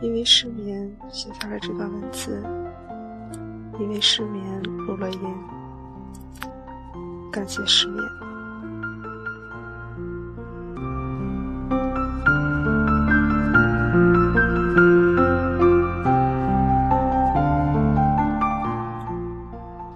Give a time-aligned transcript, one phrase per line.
[0.00, 2.42] 因为失眠写下了这段文字，
[3.78, 5.20] 因为失眠录了音，
[7.32, 8.02] 感谢失眠。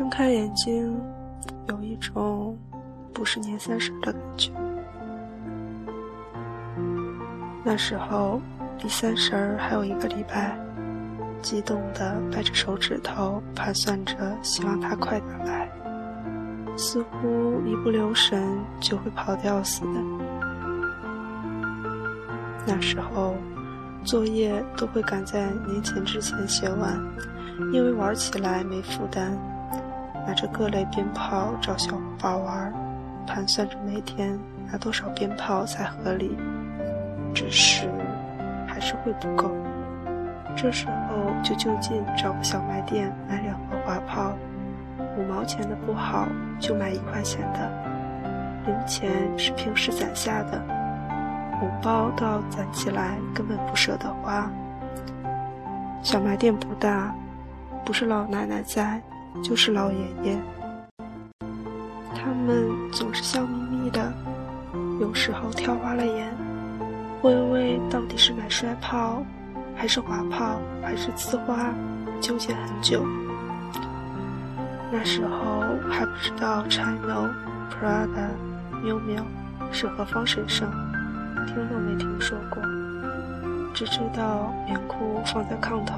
[0.00, 0.98] 睁开眼睛，
[1.68, 2.56] 有一种
[3.12, 4.50] 不是年三十的感觉。
[7.62, 8.40] 那时候
[8.82, 10.58] 离三十还有一个礼拜，
[11.42, 15.70] 激动的掰着手指头盘算着，希望他快点来，
[16.78, 20.00] 似乎一不留神就会跑掉似的。
[22.66, 23.34] 那时候
[24.02, 26.98] 作业都会赶在年前之前写完，
[27.70, 29.38] 因为玩起来没负担。
[30.26, 32.72] 拿着各类鞭炮找小伙伴玩，
[33.26, 34.38] 盘算着每天
[34.70, 36.36] 拿多少鞭炮才合理。
[37.32, 37.88] 只是
[38.66, 39.50] 还是会不够。
[40.56, 44.32] 这时候就就近找个小卖店买两盒花炮，
[45.16, 46.26] 五毛钱的不好
[46.58, 47.70] 就买一块钱的，
[48.66, 50.60] 零钱是平时攒下的，
[51.60, 54.50] 红包都要攒起来，根本不舍得花。
[56.02, 57.14] 小卖店不大，
[57.84, 59.00] 不是老奶奶在。
[59.42, 60.38] 就是老爷爷，
[62.14, 64.12] 他们总是笑眯眯的，
[65.00, 66.32] 有时候挑花了眼，
[67.22, 69.22] 微微到底是买摔炮，
[69.74, 71.72] 还是滑炮，还是呲花，
[72.20, 73.02] 纠结很久。
[74.92, 77.30] 那时候还不知道 Chino、
[77.70, 78.28] Prada、
[78.82, 79.24] 喵喵
[79.72, 80.68] 是何方神圣，
[81.46, 82.62] 听都没听说过，
[83.72, 85.96] 只知道棉裤放在炕头，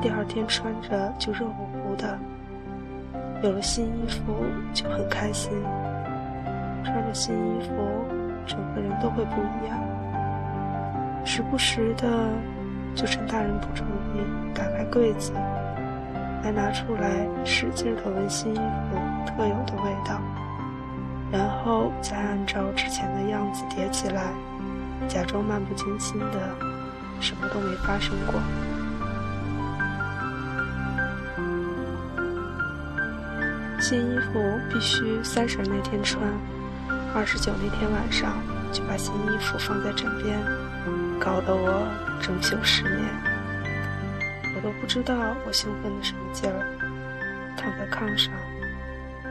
[0.00, 2.18] 第二天穿着就热乎乎的。
[3.42, 4.44] 有了新衣服
[4.74, 5.52] 就很开心，
[6.84, 7.72] 穿着新衣服，
[8.44, 9.78] 整个人都会不一样。
[11.24, 12.08] 时不时的，
[12.94, 14.20] 就趁大人不注意，
[14.52, 15.32] 打开柜子，
[16.42, 18.96] 来拿出来，使劲的闻新衣服
[19.26, 20.20] 特有的味道，
[21.30, 24.22] 然后再按照之前的样子叠起来，
[25.06, 26.40] 假装漫不经心的，
[27.20, 28.40] 什么都没发生过。
[33.88, 36.22] 新衣服必须三十那天穿，
[37.14, 38.34] 二十九那天晚上
[38.70, 40.38] 就把新衣服放在枕边，
[41.18, 41.88] 搞得我
[42.20, 43.00] 整宿失眠。
[44.54, 45.16] 我都不知道
[45.46, 48.30] 我兴奋的什么劲儿，躺在炕上，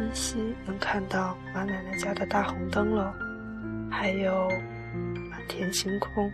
[0.00, 3.12] 依稀能看到马奶奶家的大红灯笼，
[3.90, 4.48] 还有
[5.30, 6.32] 满天星空，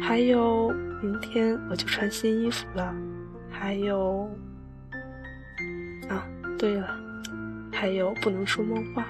[0.00, 0.70] 还有
[1.02, 2.90] 明天我就穿新衣服了，
[3.50, 4.30] 还有
[6.08, 6.24] 啊。
[6.58, 6.98] 对了，
[7.70, 9.06] 还有不能说梦话。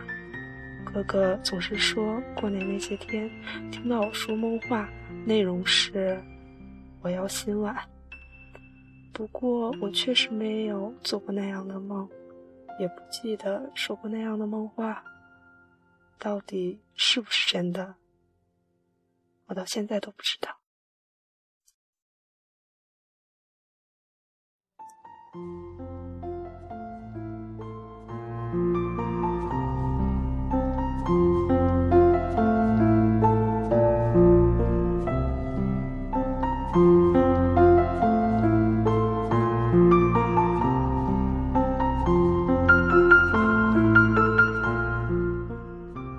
[0.85, 3.31] 哥哥总是说过年那些天
[3.71, 4.89] 听到我说梦话，
[5.25, 6.21] 内容是
[7.03, 7.77] 我要洗碗。
[9.13, 12.09] 不过我确实没有做过那样的梦，
[12.81, 15.03] 也不记得说过那样的梦话。
[16.19, 17.95] 到底是不是真的？
[19.47, 20.57] 我到现在都不知道。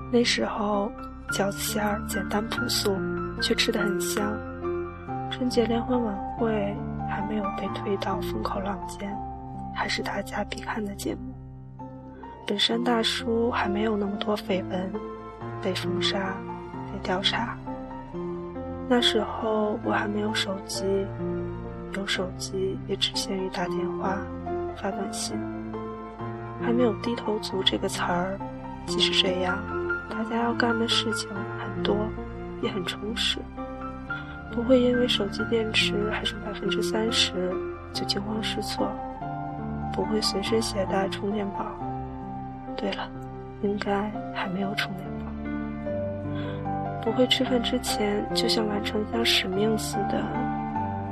[0.10, 0.90] 那时候
[1.32, 2.96] 饺子馅儿简单朴素，
[3.42, 4.38] 却吃得很香。
[5.30, 6.74] 春节联欢晚会
[7.10, 9.14] 还没有被推到风口浪尖，
[9.76, 11.34] 还是大家必看的节目。
[12.48, 14.92] 本山大叔还没有那么多绯闻，
[15.62, 16.38] 被封杀，
[16.94, 17.58] 被调查。
[18.88, 20.86] 那时候我还没有手机，
[21.98, 24.18] 有手机也只限于打电话、
[24.78, 25.38] 发短信，
[26.62, 28.40] 还没有低头族这个词儿。
[28.86, 29.60] 即使这样。
[30.18, 31.30] 大家要干的事情
[31.60, 31.96] 很多，
[32.64, 33.38] 也很充实，
[34.52, 37.34] 不会因为手机电池还剩百分之三十
[37.94, 38.90] 就惊慌失措，
[39.94, 41.68] 不会随身携带充电宝。
[42.76, 43.08] 对了，
[43.62, 45.28] 应该还没有充电宝。
[47.04, 50.24] 不会吃饭之前就像完成一项使命似的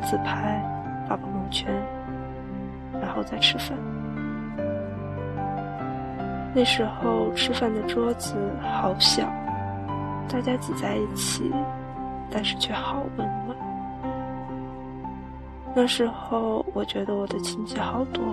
[0.01, 0.59] 自拍
[1.07, 1.71] 发朋友圈，
[2.99, 3.77] 然后再吃饭。
[6.57, 9.29] 那时候吃饭的桌子好小，
[10.29, 11.51] 大家挤在一起，
[12.31, 13.57] 但是却好温暖。
[15.75, 18.23] 那时候我觉得我的亲戚好多，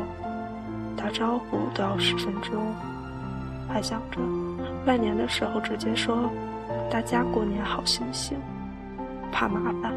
[0.97, 2.65] 打招呼都要十分钟，
[3.69, 4.21] 还想着
[4.87, 6.31] 拜年的时候直接说
[6.89, 8.39] “大家过年好行行”，
[9.33, 9.93] 怕麻烦。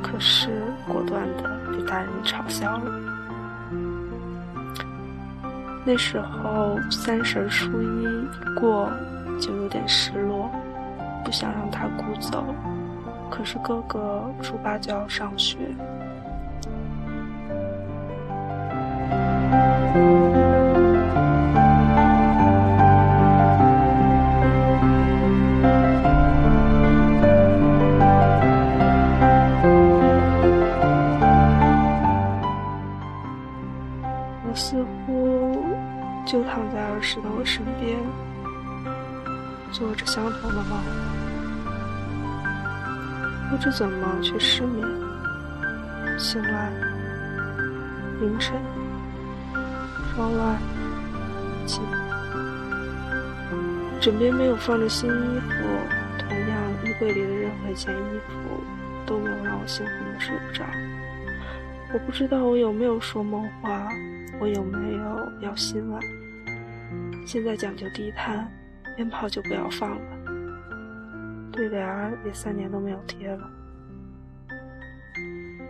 [0.00, 1.42] 可是果断的
[1.72, 3.01] 被大人嘲笑了。
[5.84, 8.88] 那时候三十初一一过，
[9.40, 10.48] 就有点失落，
[11.24, 12.44] 不想让他姑走。
[13.28, 15.58] 可是哥哥初八就要上学。
[34.44, 35.41] 我似乎
[36.24, 37.98] 就躺在儿时的我身边，
[39.70, 40.78] 做着相同的梦，
[43.50, 44.86] 不知怎么却失眠。
[46.18, 46.70] 醒来，
[48.20, 48.54] 凌晨，
[50.14, 50.56] 窗外，
[51.66, 51.82] 静，
[54.00, 55.48] 枕边没有放着新衣服，
[56.18, 58.32] 同样衣柜里的任何一件衣服
[59.04, 60.64] 都没有让我兴奋的睡不着。
[61.92, 63.88] 我不知道我有没有说梦话。
[64.42, 66.02] 我有没有要新碗？
[67.24, 68.50] 现在讲究低碳，
[68.96, 71.52] 鞭炮就不要放了。
[71.52, 73.48] 对联也三年都没有贴了。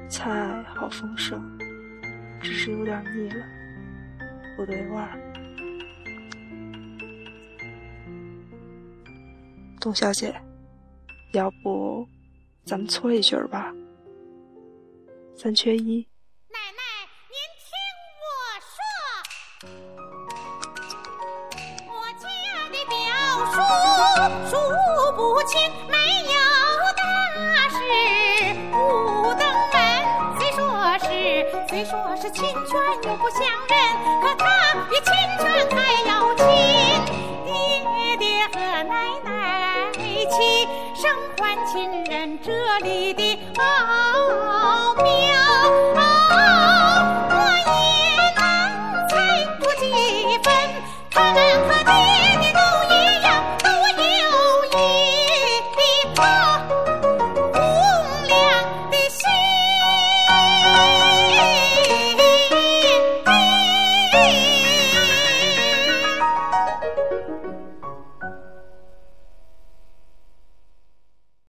[0.08, 1.38] 菜好丰盛，
[2.40, 3.44] 只是有点腻了，
[4.56, 5.20] 不对味儿。
[9.78, 10.34] 董小姐，
[11.34, 12.08] 要不
[12.64, 13.70] 咱们搓一局吧？
[15.36, 16.06] 三缺一。
[31.84, 32.74] 说是亲眷
[33.04, 33.76] 又不相认，
[34.22, 34.46] 可他
[34.88, 35.44] 比亲眷
[35.74, 35.76] 还
[36.08, 36.44] 要亲。
[37.46, 38.94] 爹爹和奶
[39.24, 40.34] 奶齐
[40.94, 41.02] 生
[41.38, 43.22] 还亲人，这里的
[43.56, 43.62] 啊